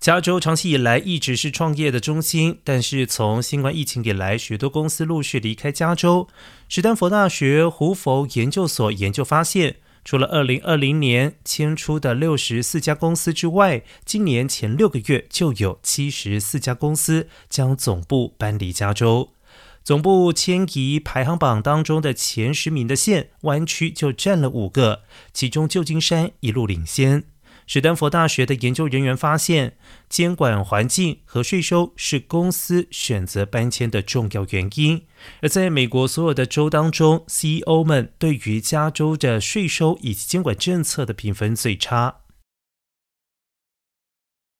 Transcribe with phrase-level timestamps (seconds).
[0.00, 6.28] 加州长期以来一直是创业的中心，但是从新冠疫情以来，许多公司陆续离开加州。
[6.68, 19.32] 史丹佛大学胡佛研究所研究发现，除了2020年迁出的64家公司之外，今年前六个月就有74家公司将总部搬离加州。
[19.82, 25.02] 总部迁移排行榜当中的前十名的县湾区就占了五个，
[25.32, 27.24] 其中旧金山一路领先。
[27.70, 29.76] 史丹佛大学的研究人员发现，
[30.08, 35.02] 监管环境和税收是公司选择搬迁的重要原因。
[35.42, 42.20] 而在美国所有的州当中，CEO 们对于加州的税收以及监管政策的评分最差。